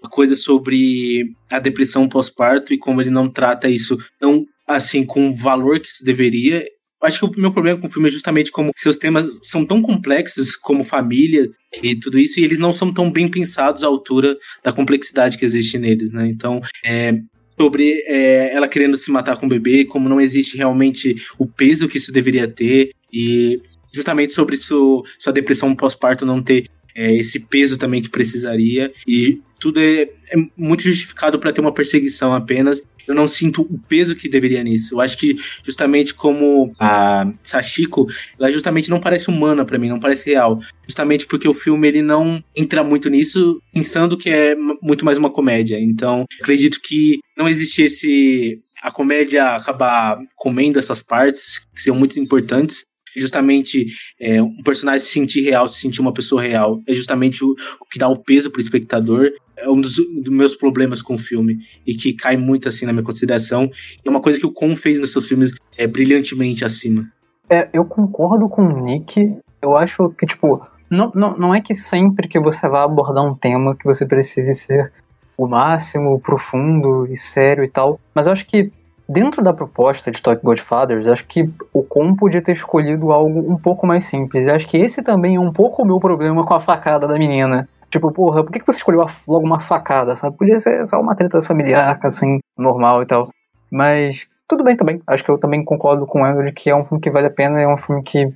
[0.04, 5.30] a coisa sobre a depressão pós-parto e como ele não trata isso não assim com
[5.30, 6.64] o valor que se deveria.
[7.02, 9.82] Acho que o meu problema com o filme é justamente como seus temas são tão
[9.82, 11.48] complexos como família
[11.82, 15.46] e tudo isso, e eles não são tão bem pensados à altura da complexidade que
[15.46, 16.28] existe neles, né?
[16.28, 17.14] Então, é,
[17.60, 21.90] sobre é, ela querendo se matar com o bebê, como não existe realmente o peso
[21.90, 23.62] que isso deveria ter, e
[23.94, 29.42] justamente sobre isso, sua depressão pós-parto não ter é, esse peso também que precisaria, e
[29.60, 32.82] tudo é, é muito justificado para ter uma perseguição apenas.
[33.08, 34.94] Eu não sinto o peso que deveria nisso.
[34.94, 38.08] Eu acho que justamente como a Sachiko,
[38.40, 40.60] ela justamente não parece humana para mim, não parece real.
[40.86, 45.32] Justamente porque o filme ele não entra muito nisso, pensando que é muito mais uma
[45.32, 45.80] comédia.
[45.80, 52.20] Então, acredito que não existe esse a comédia acabar comendo essas partes que são muito
[52.20, 53.86] importantes justamente
[54.20, 56.82] é, um personagem se sentir real, se sentir uma pessoa real.
[56.88, 59.30] É justamente o, o que dá o peso pro espectador.
[59.58, 61.58] É um dos, dos, meus problemas com o filme.
[61.86, 63.70] E que cai muito assim na minha consideração.
[64.04, 67.06] E é uma coisa que o Con fez nos seus filmes é, brilhantemente acima.
[67.50, 69.38] É, eu concordo com o Nick.
[69.62, 73.36] Eu acho que, tipo, não, não, não é que sempre que você vai abordar um
[73.36, 74.92] tema que você precise ser
[75.38, 78.00] o máximo, profundo e sério e tal.
[78.14, 78.72] Mas eu acho que
[79.12, 83.58] Dentro da proposta de Talk Godfathers, acho que o Com podia ter escolhido algo um
[83.58, 84.48] pouco mais simples.
[84.48, 87.68] acho que esse também é um pouco o meu problema com a facada da menina.
[87.90, 90.38] Tipo, porra, por que você escolheu logo uma facada, sabe?
[90.38, 93.30] Podia ser só uma treta familiar, assim, normal e tal.
[93.72, 95.02] Mas tudo bem também.
[95.08, 97.32] Acho que eu também concordo com ela de que é um filme que vale a
[97.32, 98.32] pena, é um filme que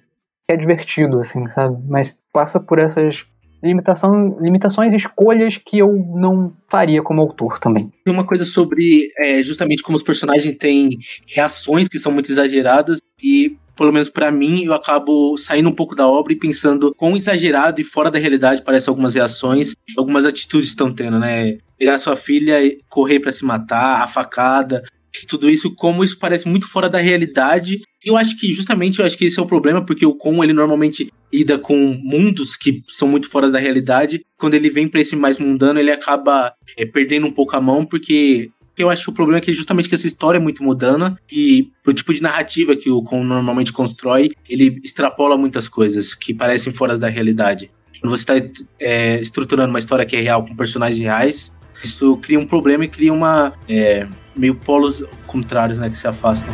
[0.48, 1.78] é divertido, assim, sabe?
[1.88, 3.28] Mas passa por essas
[3.64, 7.92] limitação, limitações e escolhas que eu não faria como autor também.
[8.08, 13.58] Uma coisa sobre é, justamente como os personagens têm reações que são muito exageradas e
[13.76, 17.82] pelo menos para mim, eu acabo saindo um pouco da obra e pensando quão exagerado
[17.82, 21.58] e fora da realidade parecem algumas reações, algumas atitudes estão tendo, né?
[21.78, 24.84] Pegar sua filha e correr para se matar, a facada,
[25.28, 27.82] tudo isso, como isso parece muito fora da realidade.
[28.04, 30.44] E eu acho que justamente eu acho que esse é o problema, porque o Con
[30.44, 34.26] ele normalmente lida com mundos que são muito fora da realidade.
[34.38, 37.86] Quando ele vem para esse mais mundano, ele acaba é, perdendo um pouco a mão,
[37.86, 41.18] porque eu acho que o problema é que justamente que essa história é muito mudana
[41.32, 46.34] e o tipo de narrativa que o Con normalmente constrói, ele extrapola muitas coisas que
[46.34, 47.70] parecem fora da realidade.
[48.02, 52.40] Quando você está é, estruturando uma história que é real com personagens reais, isso cria
[52.40, 56.54] um problema e cria uma é, meio polos contrários, né, que se afastam.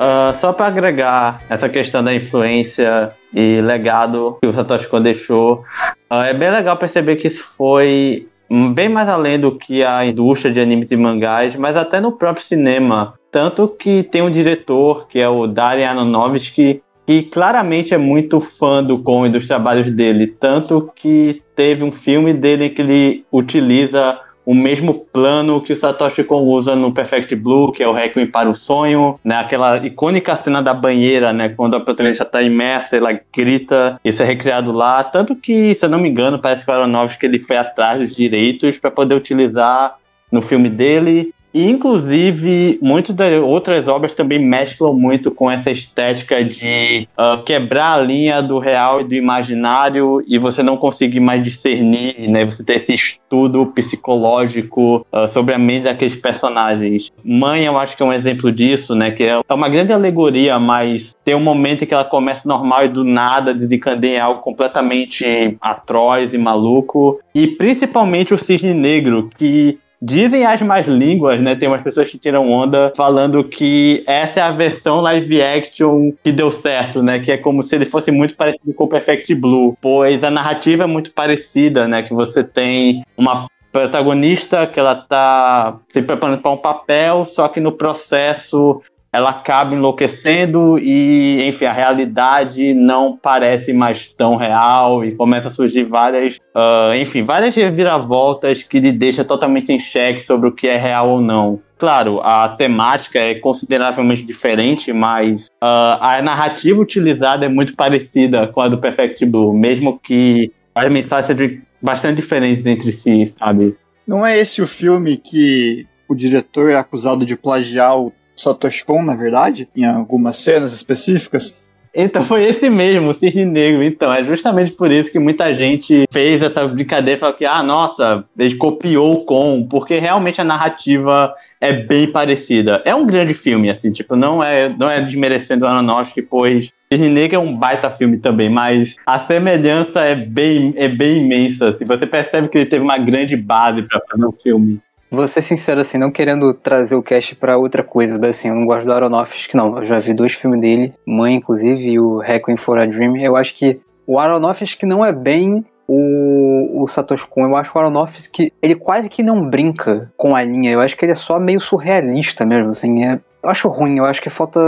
[0.00, 5.62] Uh, só para agregar essa questão da influência e legado que o Satoshi Kon deixou,
[6.10, 8.26] uh, é bem legal perceber que isso foi
[8.74, 12.44] bem mais além do que a indústria de animes e mangás, mas até no próprio
[12.44, 13.14] cinema.
[13.30, 18.82] Tanto que tem um diretor, que é o Darren Aronofsky, que claramente é muito fã
[18.82, 20.26] do Kon e dos trabalhos dele.
[20.26, 26.24] Tanto que teve um filme dele que ele utiliza o mesmo plano que o Satoshi
[26.24, 29.36] Kon usa no Perfect Blue, que é o Requiem para o Sonho, né?
[29.36, 31.50] Aquela icônica cena da banheira, né?
[31.50, 35.04] Quando a protagonista está imersa, ela grita, isso é recriado lá.
[35.04, 38.16] Tanto que, se eu não me engano, parece que o Aronofsky ele foi atrás dos
[38.16, 39.96] direitos para poder utilizar
[40.32, 41.34] no filme dele.
[41.52, 47.94] E, inclusive, muitas das outras obras também mesclam muito com essa estética de uh, quebrar
[47.94, 52.44] a linha do real e do imaginário e você não conseguir mais discernir, né?
[52.44, 57.10] Você ter esse estudo psicológico uh, sobre a mente daqueles personagens.
[57.24, 59.10] Mãe, eu acho que é um exemplo disso, né?
[59.10, 62.88] Que é uma grande alegoria, mas tem um momento em que ela começa normal e
[62.88, 67.20] do nada desencadeia em algo completamente atroz e maluco.
[67.34, 71.54] E principalmente o Cisne Negro, que Dizem as mais línguas, né?
[71.54, 76.32] Tem umas pessoas que tiram onda falando que essa é a versão live action que
[76.32, 77.18] deu certo, né?
[77.20, 80.84] Que é como se ele fosse muito parecido com o Perfect Blue, pois a narrativa
[80.84, 82.02] é muito parecida, né?
[82.02, 87.60] Que você tem uma protagonista que ela tá se preparando para um papel, só que
[87.60, 88.82] no processo
[89.12, 95.50] ela acaba enlouquecendo e, enfim, a realidade não parece mais tão real e começa a
[95.50, 100.68] surgir várias, uh, enfim, várias reviravoltas que lhe deixa totalmente em xeque sobre o que
[100.68, 101.60] é real ou não.
[101.76, 108.60] Claro, a temática é consideravelmente diferente, mas uh, a narrativa utilizada é muito parecida com
[108.60, 113.74] a do Perfect Blue, mesmo que as mensagens sejam bastante diferentes entre si, sabe?
[114.06, 119.02] Não é esse o filme que o diretor é acusado de plagiar o Satoshi Kon,
[119.02, 121.54] na verdade, em algumas cenas específicas.
[121.94, 123.82] Então foi esse mesmo, o Cisne Negro.
[123.82, 127.62] Então, é justamente por isso que muita gente fez essa brincadeira e falou que, ah,
[127.62, 132.80] nossa, ele copiou o Kon, porque realmente a narrativa é bem parecida.
[132.84, 137.08] É um grande filme, assim, tipo, não é, não é desmerecendo o Aronofsky, pois Cisne
[137.08, 141.70] Negro é um baita filme também, mas a semelhança é bem, é bem imensa.
[141.70, 144.80] Assim, você percebe que ele teve uma grande base para fazer o filme.
[145.10, 148.54] Vou ser sincero, assim, não querendo trazer o cast para outra coisa, mas assim, eu
[148.54, 149.76] não gosto do Aronofsky, não.
[149.76, 153.16] Eu já vi dois filmes dele, Mãe, inclusive, e o Requiem for a Dream.
[153.16, 157.46] Eu acho que o Aronofsky não é bem o, o Satoshi Kon.
[157.46, 160.70] Eu acho o Aronofsky, ele quase que não brinca com a linha.
[160.70, 163.04] Eu acho que ele é só meio surrealista mesmo, assim.
[163.04, 164.60] É, eu acho ruim, eu acho que falta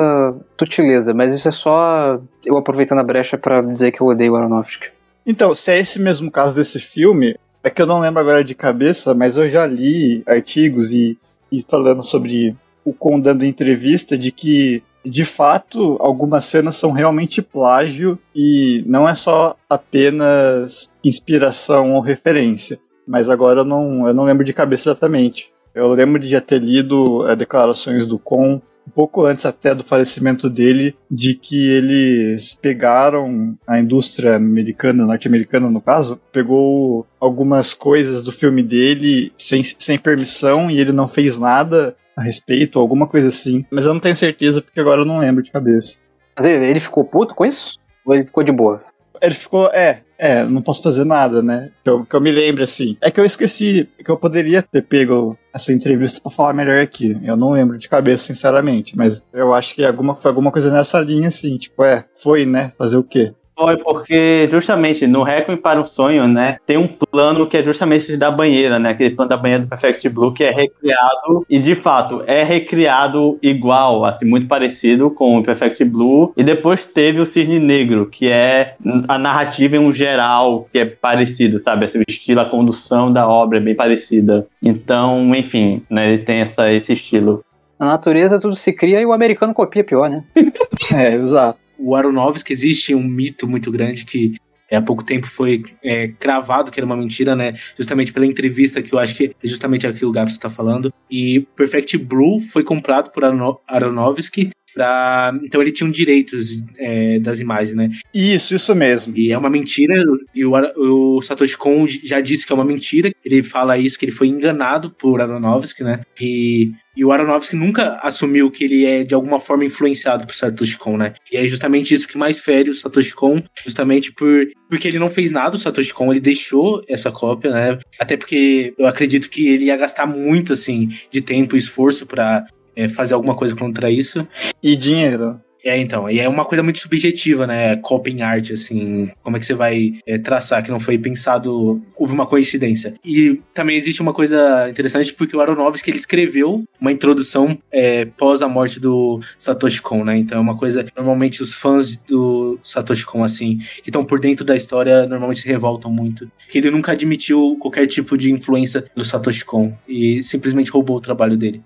[0.58, 4.36] sutileza, mas isso é só eu aproveitando a brecha para dizer que eu odeio o
[4.36, 4.88] Aronofsky.
[5.24, 8.54] Então, se é esse mesmo caso desse filme, é que eu não lembro agora de
[8.54, 11.16] cabeça, mas eu já li artigos e,
[11.50, 17.40] e falando sobre o Con dando entrevista de que, de fato, algumas cenas são realmente
[17.40, 22.80] plágio e não é só apenas inspiração ou referência.
[23.06, 25.52] Mas agora eu não, eu não lembro de cabeça exatamente.
[25.74, 29.84] Eu lembro de já ter lido é, declarações do Con um pouco antes até do
[29.84, 38.22] falecimento dele, de que eles pegaram a indústria americana, norte-americana no caso, pegou algumas coisas
[38.22, 43.28] do filme dele sem, sem permissão e ele não fez nada a respeito, alguma coisa
[43.28, 43.64] assim.
[43.70, 45.98] Mas eu não tenho certeza porque agora eu não lembro de cabeça.
[46.36, 47.78] Mas ele ficou puto com isso?
[48.04, 48.82] Ou ele ficou de boa?
[49.20, 51.70] Ele ficou, é, é, não posso fazer nada, né?
[51.82, 52.96] Que eu, que eu me lembre assim.
[53.00, 57.18] É que eu esqueci que eu poderia ter pego essa entrevista para falar melhor aqui.
[57.24, 61.00] Eu não lembro de cabeça, sinceramente, mas eu acho que alguma, foi alguma coisa nessa
[61.00, 62.70] linha, assim, tipo, é, foi, né?
[62.78, 63.34] Fazer o quê?
[63.54, 68.04] Foi porque justamente no Requiem para o Sonho, né, tem um plano que é justamente
[68.04, 71.58] esse da banheira, né, aquele plano da banheira do Perfect Blue que é recriado e
[71.58, 77.20] de fato é recriado igual, assim, muito parecido com o Perfect Blue e depois teve
[77.20, 78.74] o Cisne Negro, que é
[79.06, 83.28] a narrativa em um geral que é parecido, sabe, assim, o estilo, a condução da
[83.28, 84.46] obra é bem parecida.
[84.62, 87.44] Então, enfim, né, ele tem essa, esse estilo.
[87.78, 90.24] Na natureza tudo se cria e o americano copia pior, né?
[90.94, 94.36] é, exato o Aronofsky existe um mito muito grande que
[94.70, 97.54] é, há pouco tempo foi é, cravado que era uma mentira, né?
[97.76, 100.90] Justamente pela entrevista que eu acho que é justamente aqui o Gabs está falando.
[101.10, 103.22] E Perfect Blue foi comprado por
[103.68, 105.38] Aronofsky Pra...
[105.42, 107.90] Então ele tinha um direitos é, das imagens, né?
[108.14, 109.16] Isso, isso mesmo.
[109.16, 109.94] E é uma mentira,
[110.34, 113.12] e o, o Satoshi Kon já disse que é uma mentira.
[113.24, 116.00] Ele fala isso, que ele foi enganado por Aronofsky, né?
[116.20, 120.76] E, e o Aronofsky nunca assumiu que ele é de alguma forma influenciado por Satoshi
[120.76, 121.14] Kon, né?
[121.30, 125.08] E é justamente isso que mais fere o Satoshi Kon, justamente por, porque ele não
[125.08, 127.78] fez nada, o Satoshi Kon, ele deixou essa cópia, né?
[127.98, 132.46] Até porque eu acredito que ele ia gastar muito, assim, de tempo e esforço para
[132.74, 134.26] é, fazer alguma coisa contra isso.
[134.62, 135.40] E dinheiro.
[135.64, 137.76] É, então, e é uma coisa muito subjetiva, né?
[137.76, 142.12] Coping art, assim, como é que você vai é, traçar que não foi pensado, houve
[142.12, 142.94] uma coincidência.
[143.04, 148.42] E também existe uma coisa interessante porque o Aronofsky, ele escreveu uma introdução é, pós
[148.42, 150.16] a morte do Satoshi Kon, né?
[150.18, 154.44] Então é uma coisa, normalmente os fãs do Satoshi Kon, assim, que estão por dentro
[154.44, 156.30] da história, normalmente se revoltam muito.
[156.50, 161.00] Que ele nunca admitiu qualquer tipo de influência do Satoshi Kon e simplesmente roubou o
[161.00, 161.62] trabalho dele.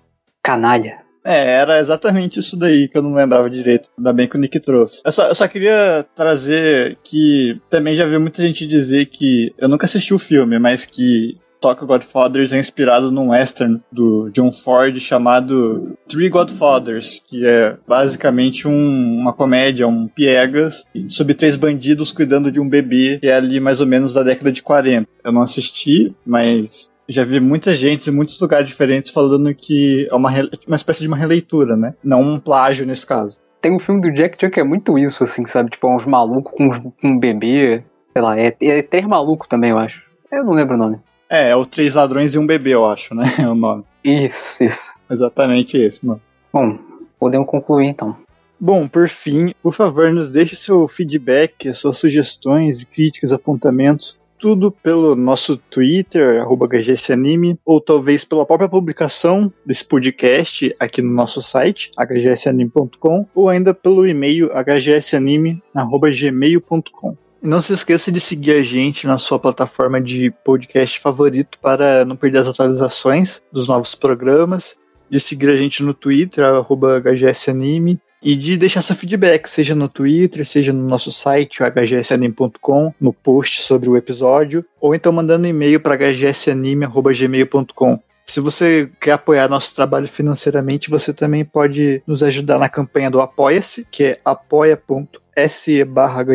[0.47, 0.99] Canalha.
[1.25, 3.89] É, era exatamente isso daí que eu não lembrava direito.
[3.97, 5.01] Ainda bem que o Nick trouxe.
[5.03, 9.53] Eu só, eu só queria trazer que também já vi muita gente dizer que.
[9.57, 14.49] Eu nunca assisti o filme, mas que Tokyo Godfathers é inspirado num western do John
[14.53, 22.13] Ford chamado Three Godfathers, que é basicamente um, uma comédia, um piegas, sobre três bandidos
[22.13, 25.09] cuidando de um bebê que é ali mais ou menos da década de 40.
[25.25, 30.15] Eu não assisti, mas já vi muita gente em muitos lugares diferentes falando que é
[30.15, 30.29] uma,
[30.67, 31.95] uma espécie de uma releitura, né?
[32.03, 33.37] Não um plágio nesse caso.
[33.61, 35.71] Tem um filme do Jack Chan que é muito isso, assim, sabe?
[35.71, 37.83] Tipo, uns malucos com um bebê.
[38.13, 40.01] Sei lá, é, é três malucos também, eu acho.
[40.31, 40.99] Eu não lembro o nome.
[41.29, 43.25] É, é o Três Ladrões e um Bebê, eu acho, né?
[43.39, 43.83] É o nome.
[44.03, 44.93] Isso, isso.
[45.09, 46.21] Exatamente esse, mano.
[46.53, 46.77] Bom,
[47.19, 48.15] podemos concluir então.
[48.59, 55.15] Bom, por fim, por favor, nos deixe seu feedback, suas sugestões, críticas, apontamentos tudo pelo
[55.15, 63.25] nosso Twitter, HGSAnime, ou talvez pela própria publicação desse podcast aqui no nosso site, hgsanime.com,
[63.33, 67.17] ou ainda pelo e-mail hgsanime.gmail.com.
[67.41, 72.15] Não se esqueça de seguir a gente na sua plataforma de podcast favorito para não
[72.15, 74.75] perder as atualizações dos novos programas,
[75.09, 80.45] de seguir a gente no Twitter, hgsanime, e de deixar seu feedback, seja no Twitter,
[80.45, 85.79] seja no nosso site, hgsanime.com, no post sobre o episódio, ou então mandando um e-mail
[85.79, 87.99] para hgsanime.gmail.com.
[88.25, 93.21] Se você quer apoiar nosso trabalho financeiramente, você também pode nos ajudar na campanha do
[93.21, 96.25] Apoia-se, que é apoia.se barra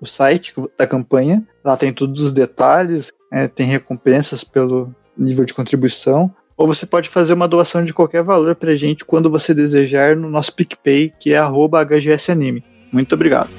[0.00, 1.46] o site da campanha.
[1.62, 7.08] Lá tem todos os detalhes, é, tem recompensas pelo nível de contribuição ou você pode
[7.08, 11.32] fazer uma doação de qualquer valor pra gente quando você desejar no nosso PicPay, que
[11.32, 11.38] é
[11.84, 12.64] HGSAnime.
[12.92, 13.50] Muito obrigado.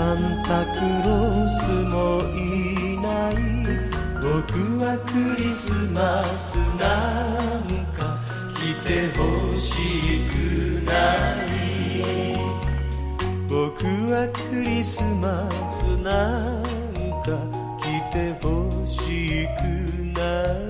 [0.00, 3.34] サンタクロースもいない
[4.16, 4.32] 僕
[4.82, 6.88] はクリスマスな
[7.60, 8.18] んか
[8.54, 9.20] 来てほ
[9.58, 9.68] し
[10.30, 10.32] く
[10.86, 10.92] な
[11.44, 11.52] い。
[13.46, 16.08] 僕はクリスマスな
[16.40, 16.62] ん
[17.20, 17.36] か
[17.82, 19.60] 来てほしく
[20.18, 20.22] な
[20.66, 20.69] い。